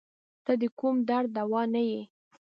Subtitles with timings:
[0.45, 2.01] ته د کوم درد دوا نه یی